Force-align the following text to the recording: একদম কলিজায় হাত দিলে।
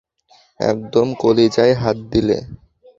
একদম 0.59 1.07
কলিজায় 1.21 1.73
হাত 1.81 1.97
দিলে। 2.11 2.37